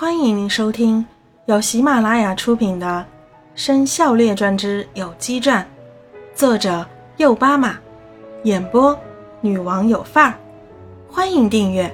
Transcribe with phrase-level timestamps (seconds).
[0.00, 1.04] 欢迎您收听
[1.46, 2.86] 由喜马拉雅出品的
[3.56, 5.60] 《生肖列传之有机传》，
[6.38, 6.86] 作者
[7.16, 7.76] 右巴马，
[8.44, 8.96] 演播
[9.40, 10.38] 女王有范儿。
[11.10, 11.92] 欢迎订阅。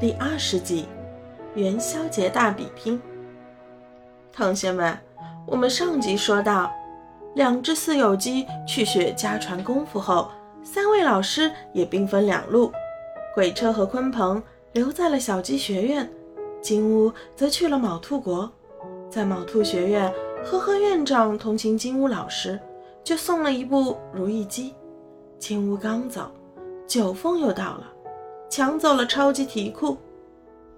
[0.00, 0.88] 第二十集，
[1.54, 2.98] 元宵节大比拼。
[4.32, 4.98] 同学们，
[5.44, 6.72] 我们上集说到，
[7.34, 10.30] 两只四有鸡去学家传功夫后，
[10.64, 12.72] 三位老师也兵分两路，
[13.34, 14.42] 鬼车和鲲鹏
[14.72, 16.08] 留在了小鸡学院。
[16.60, 18.50] 金乌则去了卯兔国，
[19.08, 20.12] 在卯兔学院，
[20.44, 22.58] 呵呵院长同情金乌老师，
[23.04, 24.74] 就送了一部如意机。
[25.38, 26.30] 金乌刚走，
[26.86, 27.84] 九凤又到了，
[28.50, 29.96] 抢走了超级题库。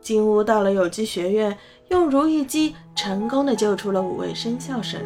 [0.00, 1.56] 金乌到了有机学院，
[1.88, 5.00] 用如意机成功的救出了五位生肖神。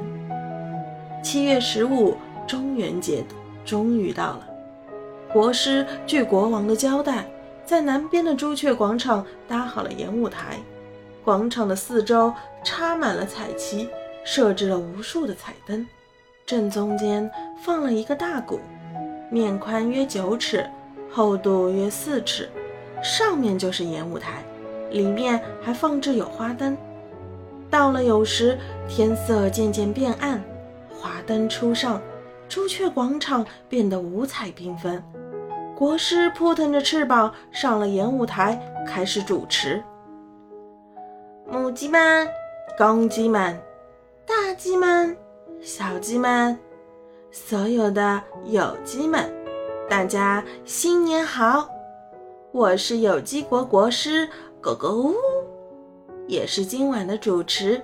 [1.23, 2.15] 七月十五，
[2.46, 3.24] 中元节
[3.65, 4.46] 终于到了。
[5.32, 7.27] 国师据国王的交代。
[7.66, 10.59] 在南边的朱雀广场搭好了演舞台，
[11.24, 12.32] 广场的四周
[12.62, 13.88] 插满了彩旗，
[14.24, 15.87] 设置了无数的彩灯，
[16.45, 17.30] 正中间
[17.65, 18.60] 放了一个大鼓，
[19.30, 20.68] 面宽约九尺，
[21.10, 22.51] 厚度约四尺，
[23.02, 24.45] 上面就是演舞台，
[24.90, 26.76] 里面还放置有花灯。
[27.71, 30.43] 到了酉时，天色渐渐变暗，
[30.90, 32.01] 华灯初上，
[32.46, 35.02] 朱雀广场变得五彩缤纷。
[35.77, 39.83] 国师扑腾着翅膀上了演舞台，开始主持。
[41.51, 42.29] 母鸡们、
[42.79, 43.61] 公鸡们、
[44.25, 45.17] 大鸡们、
[45.61, 46.57] 小鸡们，
[47.33, 49.29] 所有的有鸡们，
[49.91, 51.69] 大家新年好！
[52.52, 54.29] 我是有机国国师
[54.61, 55.15] 狗狗呜，
[56.29, 57.83] 也是今晚的主持。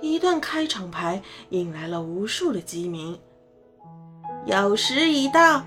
[0.00, 3.18] 一段开场白引来了无数的鸡鸣。
[4.46, 5.62] 酉时已到。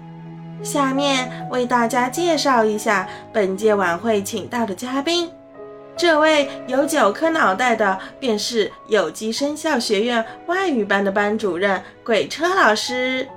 [0.64, 5.30] 下面为大家介绍一下本届晚会请到的嘉宾。
[5.98, 13.28] 这位有九颗脑袋的，便是有机生肖学院外语班的班主任鬼车老师。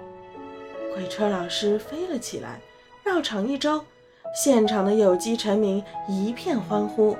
[0.92, 2.58] 鬼车老师飞了起来，
[3.04, 3.80] 绕场一周，
[4.34, 7.16] 现场的有机臣民一片欢呼。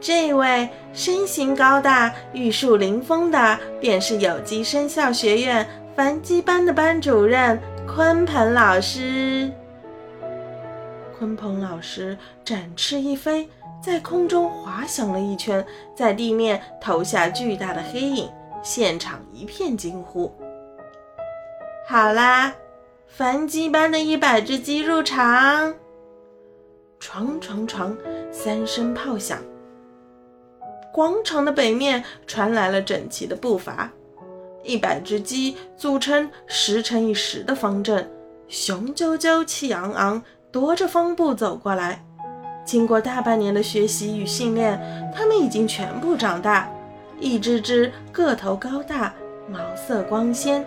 [0.00, 7.60] 这位身形高大、玉树临风的，便是有机生肖学院繁鸡班的班主任。
[7.86, 9.50] 鲲鹏老师，
[11.18, 13.48] 鲲鹏老师展翅一飞，
[13.80, 15.64] 在空中滑翔了一圈，
[15.94, 18.30] 在地面投下巨大的黑影，
[18.62, 20.30] 现场一片惊呼。
[21.88, 22.52] 好啦，
[23.06, 25.72] 繁鸡班的一百只鸡入场！
[26.98, 27.96] 床床床，
[28.30, 29.38] 三声炮响，
[30.92, 33.90] 广场的北面传来了整齐的步伐。
[34.66, 38.08] 一百只鸡组成十乘以十的方阵，
[38.48, 40.22] 雄赳赳、气昂昂，
[40.52, 42.04] 踱着方步走过来。
[42.64, 44.80] 经过大半年的学习与训练，
[45.14, 46.68] 它们已经全部长大，
[47.20, 49.14] 一只只个头高大，
[49.48, 50.66] 毛色光鲜。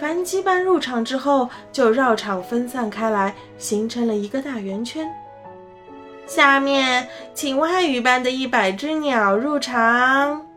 [0.00, 5.06] 凡鸡班入场之后，就绕场分散开来，形成了一个大圆圈。
[6.26, 10.49] 下面，请外语班的一百只鸟入场。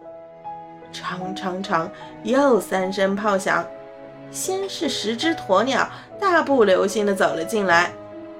[0.93, 1.91] 长长长，
[2.23, 3.65] 又三声炮响。
[4.31, 5.87] 先是十只鸵鸟
[6.19, 7.91] 大步流星地走了进来，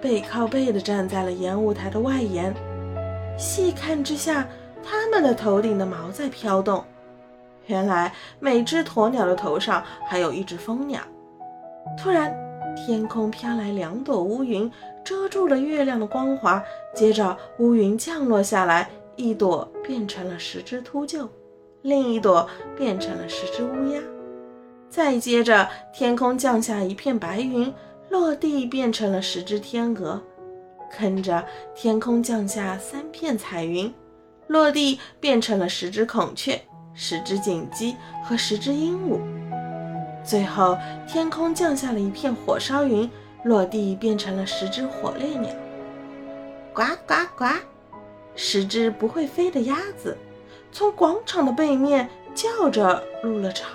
[0.01, 2.53] 背靠背地站在了演舞台的外沿。
[3.37, 4.47] 细看之下，
[4.83, 6.83] 它们的头顶的毛在飘动。
[7.67, 11.01] 原来每只鸵鸟的头上还有一只蜂鸟。
[12.01, 12.33] 突然，
[12.75, 14.71] 天空飘来两朵乌云，
[15.03, 16.61] 遮住了月亮的光华。
[16.95, 21.27] 接着，乌云降落下来，一朵变成了十只秃鹫。
[21.83, 24.01] 另一朵变成了十只乌鸦，
[24.89, 27.71] 再接着天空降下一片白云，
[28.09, 30.21] 落地变成了十只天鹅，
[30.97, 31.45] 跟着
[31.75, 33.93] 天空降下三片彩云，
[34.47, 36.59] 落地变成了十只孔雀、
[36.93, 39.19] 十只锦鸡和十只鹦鹉，
[40.23, 43.09] 最后天空降下了一片火烧云，
[43.43, 45.49] 落地变成了十只火烈鸟，
[46.73, 47.45] 呱呱呱，
[48.35, 50.17] 十只不会飞的鸭子。
[50.73, 53.69] 从广场的背面叫着入了场。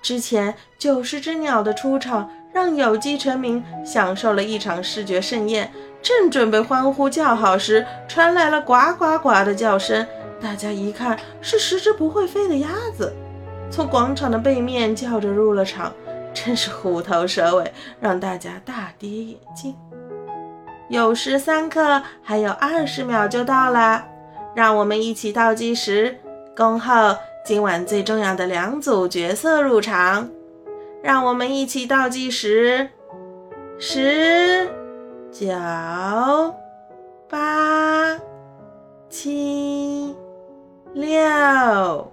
[0.00, 5.70] 之前九十只鸟的出场，让有机臣民享受了一场视觉盛宴。
[6.00, 10.06] 正准备欢呼叫好时，传来了呱呱呱的叫声。
[10.40, 13.12] 大家一看，是十只不会飞的鸭子，
[13.70, 15.92] 从广场的背面叫着入了场，
[16.32, 17.70] 真是虎头蛇尾，
[18.00, 19.76] 让大家大跌眼镜。
[20.88, 24.06] 酉时三刻，还有二十秒就到了。
[24.54, 26.18] 让我们一起倒计时，
[26.56, 30.28] 恭候今晚最重要的两组角色入场。
[31.02, 32.90] 让我们一起倒计时：
[33.78, 34.68] 十、
[35.32, 35.48] 九、
[37.28, 38.18] 八、
[39.08, 40.14] 七、
[40.92, 42.09] 六、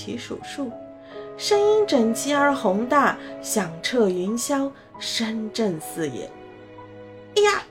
[0.00, 0.72] 起数数，
[1.36, 6.30] 声音整齐而宏大，响彻云霄，声震四野。
[7.36, 7.62] 哎呀！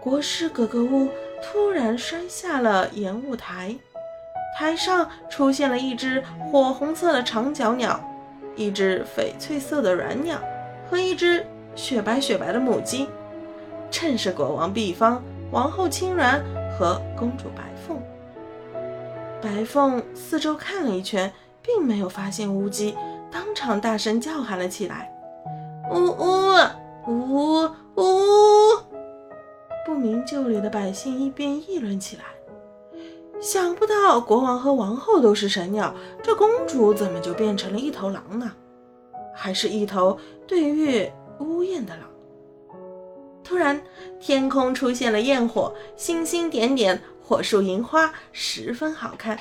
[0.00, 1.08] 国师格格巫
[1.40, 3.72] 突然摔下了演舞台，
[4.58, 6.20] 台上出现了一只
[6.50, 8.02] 火红色的长脚鸟，
[8.56, 10.40] 一只翡翠色的软鸟
[10.90, 11.46] 和一只
[11.76, 13.06] 雪白雪白的母鸡，
[13.92, 15.22] 正是国王毕方、
[15.52, 16.40] 王后青鸾
[16.76, 17.96] 和公主白凤。
[19.42, 22.96] 白凤四周看了一圈，并没有发现乌鸡，
[23.30, 25.12] 当场大声叫喊了起来
[25.92, 26.54] ：“呜呜
[27.08, 28.78] 呜呜！”
[29.84, 32.22] 不明就里的百姓一边议论起来，
[33.40, 35.92] 想不到国王和王后都是神鸟，
[36.22, 38.52] 这公主怎么就变成了一头狼呢？
[39.34, 40.16] 还是一头
[40.46, 42.08] 对月呜咽的狼？
[43.42, 43.82] 突然，
[44.20, 49.38] 天空出现了焰火，星星点点，火树银花，十分好看。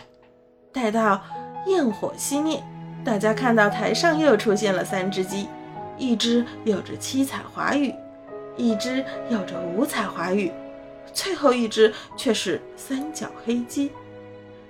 [0.71, 1.21] 待到
[1.65, 2.63] 焰火熄灭，
[3.03, 5.47] 大家看到台上又出现了三只鸡，
[5.97, 7.93] 一只有着七彩华羽。
[8.57, 10.51] 一只有着五彩华羽，
[11.13, 13.91] 最后一只却是三角黑鸡。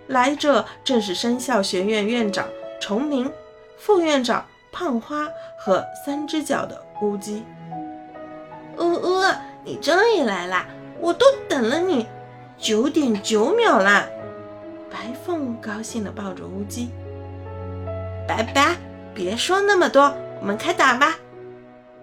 [0.07, 2.47] 来者正是生肖学院院长
[2.79, 3.31] 崇明、
[3.77, 7.43] 副院长胖花和三只脚的乌鸡。
[8.77, 9.23] 呜呜，
[9.65, 10.67] 你终于来啦！
[10.99, 12.07] 我都等了你
[12.61, 14.07] 九点九秒啦！
[14.87, 16.91] 白凤高兴地抱着乌鸡。
[18.27, 18.77] 拜拜，
[19.15, 21.17] 别说那么多，我们开打吧。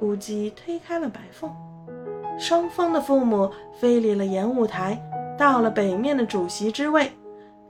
[0.01, 1.49] 乌鸡推开了白凤。
[2.41, 5.01] 双方的父母飞离了演舞台，
[5.39, 7.13] 到了北面的主席之位。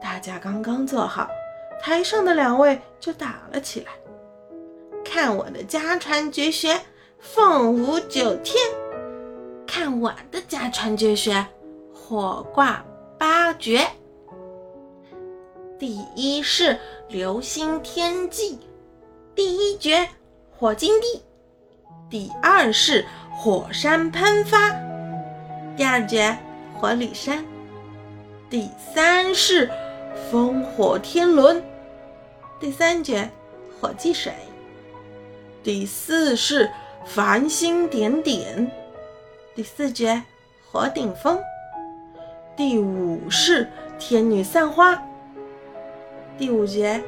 [0.01, 1.29] 大家刚刚坐好，
[1.83, 3.93] 台上的两位就打了起来。
[5.05, 6.81] 看我的家传绝学
[7.19, 8.57] 凤舞九天，
[9.67, 11.47] 看我的家传绝学
[12.09, 12.83] 火卦
[13.19, 13.87] 八绝。
[15.79, 16.79] 第一式
[17.11, 18.57] 流星天际，
[19.35, 20.09] 第一绝
[20.57, 21.21] 火金地，
[22.09, 23.05] 第二式。
[23.41, 24.71] 火山喷发，
[25.77, 26.37] 第二绝
[26.75, 27.45] 火里山，
[28.51, 29.71] 第三式
[30.29, 31.63] 烽火天轮，
[32.59, 33.31] 第三绝
[33.81, 34.33] 火祭水，
[35.63, 36.69] 第四式
[37.07, 38.69] 繁星点点，
[39.55, 40.21] 第四绝
[40.69, 41.39] 火顶风，
[42.59, 43.69] 第五式
[44.01, 45.01] 天女散花，
[46.37, 47.01] 第五节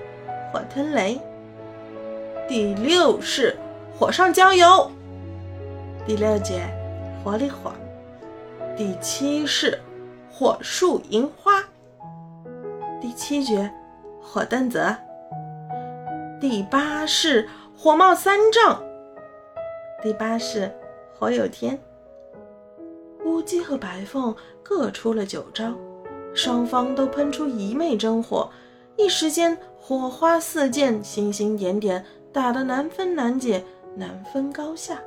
[0.52, 1.20] 火吞雷，
[2.48, 3.56] 第六式
[3.98, 4.88] 火上浇油。
[6.06, 6.62] 第六节，
[7.24, 7.72] 火里火；
[8.76, 9.76] 第七式，
[10.32, 11.64] 火树银花；
[13.00, 13.68] 第七节，
[14.22, 14.94] 火登泽；
[16.40, 18.78] 第八式，火冒三丈；
[20.00, 20.72] 第八式，
[21.18, 21.76] 火有天。
[23.24, 25.72] 乌鸡和白凤各出了九招，
[26.34, 28.50] 双方都喷出一昧真火，
[28.96, 33.64] 一时间火花四溅，星星点点，打得难分难解，
[33.96, 34.98] 难分高下。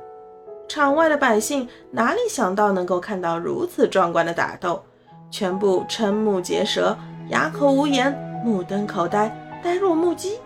[0.68, 4.82] 场外的百姓哪里想到能够看到如此壮观的打斗，
[5.30, 6.96] 全部瞠目结舌，
[7.28, 8.12] 哑口无言，
[8.44, 9.28] 目瞪口呆，
[9.62, 10.38] 呆若木鸡。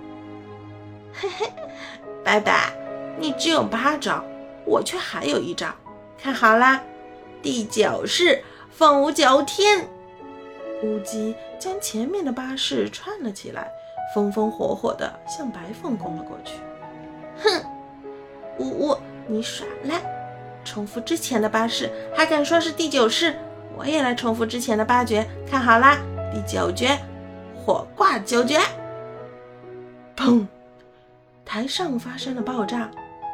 [1.13, 1.53] 嘿嘿，
[2.25, 2.73] 白白，
[3.19, 4.25] 你只有八招，
[4.65, 5.69] 我却还有一招，
[6.21, 6.81] 看好啦！
[7.43, 9.89] 第九式凤舞九天。
[10.83, 13.69] 乌鸡将前面的八式串了起来，
[14.15, 16.55] 风风火火地向白凤攻了过去。
[17.43, 17.63] 哼，
[18.59, 18.97] 呜呜。
[19.31, 20.01] 你耍赖！
[20.65, 23.37] 重复之前的八式，还敢说是第九式？
[23.77, 25.99] 我也来重复之前的八绝，看好啦！
[26.33, 26.99] 第九绝，
[27.55, 28.59] 火挂九绝。
[30.17, 30.47] 砰！
[31.45, 32.91] 台上发生了爆炸，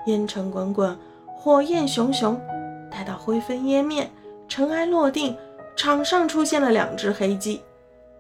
[0.06, 0.98] 烟尘滚滚，
[1.36, 2.40] 火焰熊熊。
[2.94, 4.08] 待到灰飞烟灭，
[4.46, 5.36] 尘埃落定，
[5.74, 7.60] 场上出现了两只黑鸡。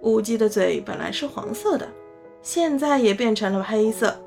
[0.00, 1.86] 乌鸡的嘴本来是黄色的，
[2.42, 4.20] 现在也变成了黑色。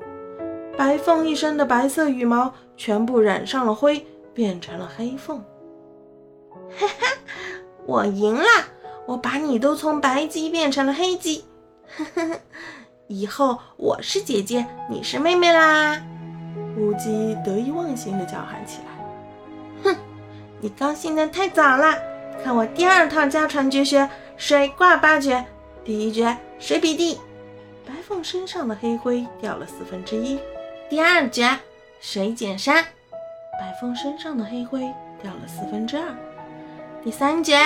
[0.78, 5.38] 白凤一身的白色羽毛全部染上了灰，变成了黑凤。
[6.80, 7.06] 哈哈，
[7.84, 8.44] 我赢了！
[9.06, 11.44] 我把你都从白鸡变成了黑鸡。
[11.94, 12.40] 呵呵，
[13.06, 16.02] 以后我是姐姐，你是妹妹啦！
[16.78, 18.97] 乌鸡得意忘形地叫喊起来。
[20.60, 21.94] 你高兴的太早了！
[22.42, 25.44] 看我第二套家传绝学——水挂八绝。
[25.84, 27.20] 第一绝水笔地，
[27.86, 30.38] 白凤身上的黑灰掉了四分之一。
[30.90, 31.48] 第二绝
[32.00, 32.84] 水剪山，
[33.58, 34.80] 白凤身上的黑灰
[35.22, 36.04] 掉了四分之二。
[37.04, 37.56] 第三绝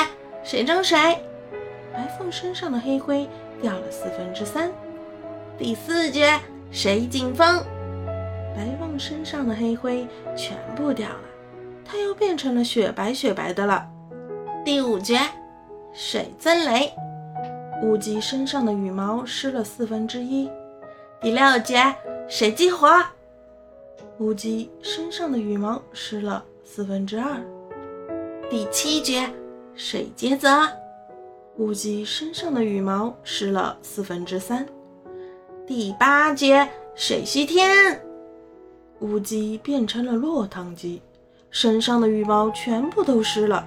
[0.44, 0.98] 水蒸水，
[1.92, 3.28] 白凤身上的黑灰
[3.60, 4.70] 掉了四分之三。
[5.58, 6.38] 第四绝
[6.70, 7.64] 谁进风？
[8.54, 10.06] 白凤身上的黑灰
[10.36, 11.20] 全部掉了，
[11.84, 13.88] 它又变成了雪白雪白的了。
[14.64, 15.18] 第五绝，
[15.92, 16.92] 水增雷。
[17.82, 20.48] 乌鸡身上的羽毛湿了四分之一。
[21.20, 21.94] 第六绝，
[22.28, 22.88] 水激活。
[24.18, 27.40] 乌鸡身上的羽毛湿了四分之二。
[28.48, 29.28] 第七绝，
[29.74, 30.48] 水结泽。
[31.56, 34.66] 乌鸡身上的羽毛湿了四分之三。
[35.66, 38.00] 第八绝，水须天。
[39.00, 41.02] 乌鸡变成了落汤鸡，
[41.52, 43.64] 身上的羽毛全部都湿了。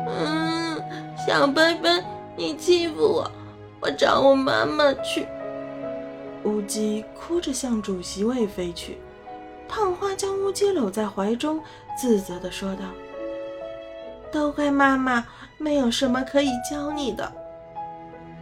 [0.00, 0.82] 嗯，
[1.16, 2.02] 小笨笨，
[2.34, 3.30] 你欺负我，
[3.78, 5.28] 我找我妈妈去。
[6.44, 8.98] 乌鸡哭着向主席位飞去。
[9.68, 11.60] 胖花将乌鸡搂在怀中，
[11.94, 12.80] 自责地说道
[14.32, 15.26] ：“都怪妈妈，
[15.58, 17.30] 没有什么可以教你的。”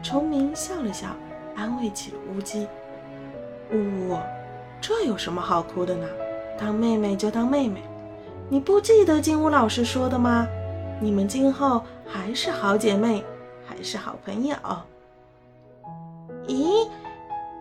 [0.04, 1.08] 崇明笑了笑，
[1.56, 2.68] 安慰起了乌鸡
[3.74, 3.76] ：“呜
[4.08, 4.18] 呜。”
[4.80, 6.06] 这有什么好哭的呢？
[6.56, 7.82] 当妹妹就当妹妹。
[8.48, 10.46] 你不记得金乌老师说的吗？
[11.00, 13.24] 你们今后还是好姐妹，
[13.66, 14.56] 还是好朋友。
[16.46, 16.88] 咦，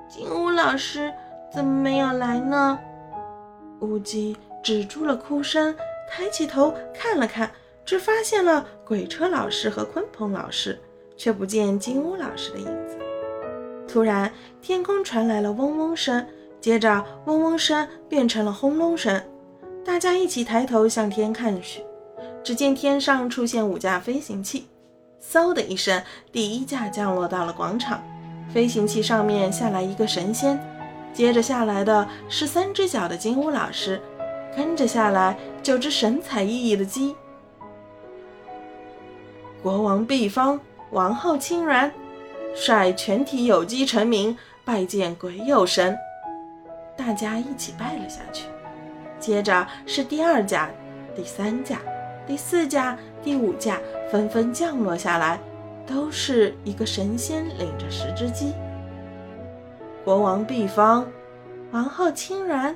[0.07, 1.11] 金乌老师
[1.51, 2.79] 怎么没有来呢？
[3.79, 5.75] 乌鸡止住了哭声，
[6.07, 7.49] 抬起头看了看，
[7.83, 10.79] 只发现了鬼车老师和鲲鹏老师，
[11.17, 12.97] 却不见金乌老师的影子。
[13.87, 16.23] 突然，天空传来了嗡嗡声。
[16.61, 19.21] 接着，嗡嗡声变成了轰隆声，
[19.85, 21.83] 大家一起抬头向天看去，
[22.43, 24.67] 只见天上出现五架飞行器，
[25.31, 26.01] 嗖的一声，
[26.31, 28.03] 第一架降落到了广场。
[28.51, 30.59] 飞行器上面下来一个神仙，
[31.13, 34.01] 接着下来的是三只脚的金乌老师，
[34.57, 37.15] 跟着下来九只神采奕奕的鸡。
[39.61, 41.91] 国王毕方，王后青鸾，
[42.55, 45.95] 率全体有机臣民拜见鬼有神。
[46.97, 48.45] 大家一起拜了下去，
[49.25, 50.69] 接着是第二架、
[51.15, 51.79] 第三架、
[52.27, 55.39] 第四架、第五架纷纷降落下来，
[55.87, 58.53] 都是一个神仙领着十只鸡。
[60.03, 61.07] 国王毕方，
[61.71, 62.75] 王后青鸾，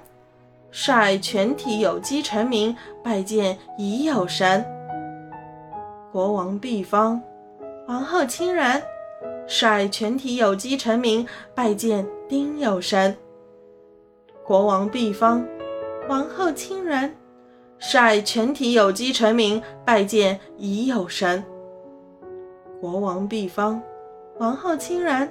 [0.71, 4.65] 率全体有鸡臣民拜见已有神。
[6.11, 7.21] 国王毕方，
[7.87, 8.81] 王后青鸾，
[9.47, 13.15] 率全体有鸡臣民拜见丁有神。
[14.43, 15.45] 国王毕方，
[16.09, 17.11] 王后青鸾，
[17.77, 21.43] 率全体有机臣民拜见已有神。
[22.81, 23.79] 国王毕方，
[24.39, 25.29] 王后青鸾，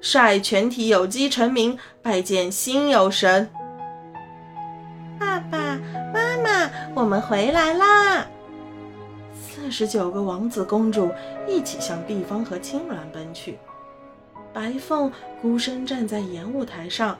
[0.00, 3.50] 率全体有机臣民拜见新有神。
[5.20, 5.78] 爸爸
[6.14, 8.26] 妈妈，我们回来啦！
[9.34, 11.10] 四十九个王子公主
[11.46, 13.58] 一起向毕方和青鸾奔去。
[14.54, 15.12] 白凤
[15.42, 17.14] 孤身站在演舞台上。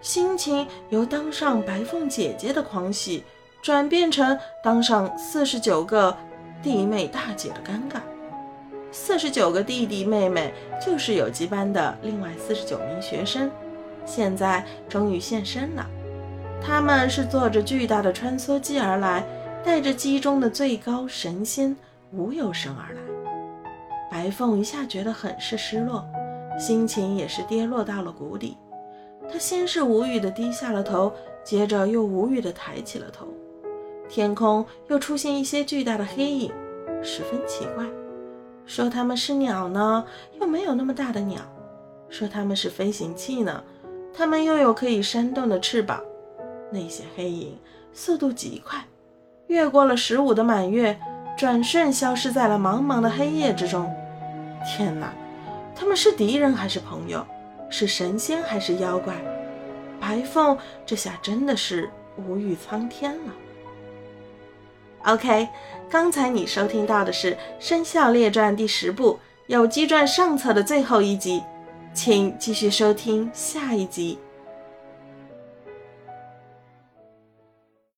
[0.00, 3.24] 心情由当上白凤姐姐的狂喜，
[3.62, 6.16] 转变成当上四十九个
[6.62, 8.00] 弟妹大姐的尴尬。
[8.92, 13.50] 四十九个弟弟妹妹就是有机班的另外四十九名学生，
[14.06, 15.86] 现在终于现身了。
[16.62, 19.26] 他们是坐着巨大的穿梭机而来，
[19.64, 21.76] 带着机中的最高神仙
[22.12, 23.00] 无有生而来。
[24.10, 26.06] 白凤一下觉得很是失落，
[26.58, 28.56] 心情也是跌落到了谷底。
[29.30, 31.12] 他先是无语地低下了头，
[31.44, 33.26] 接着又无语地抬起了头。
[34.08, 36.52] 天空又出现一些巨大的黑影，
[37.02, 37.84] 十分奇怪。
[38.64, 40.04] 说他们是鸟呢，
[40.40, 41.40] 又没有那么大的鸟；
[42.08, 43.62] 说他们是飞行器呢，
[44.14, 46.00] 他们又有可以扇动的翅膀。
[46.70, 47.56] 那些黑影
[47.92, 48.84] 速度极快，
[49.46, 50.98] 越过了十五的满月，
[51.36, 53.92] 转瞬消失在了茫茫的黑夜之中。
[54.64, 55.12] 天哪，
[55.74, 57.24] 他们是敌人还是朋友？
[57.70, 59.14] 是神仙还是妖怪？
[60.00, 63.32] 白凤这下真的是无语苍天了。
[65.04, 65.48] OK，
[65.88, 69.14] 刚才你收听到的是《生肖列传》第十部
[69.46, 71.42] 《有机传》上册的最后一集，
[71.94, 74.18] 请继续收听下一集。